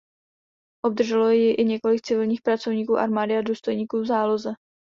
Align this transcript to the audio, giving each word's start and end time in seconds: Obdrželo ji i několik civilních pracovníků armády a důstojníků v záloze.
Obdrželo 0.85 1.29
ji 1.31 1.51
i 1.51 1.65
několik 1.65 2.01
civilních 2.01 2.41
pracovníků 2.41 2.97
armády 2.97 3.37
a 3.37 3.41
důstojníků 3.41 3.99
v 4.01 4.05
záloze. 4.05 4.53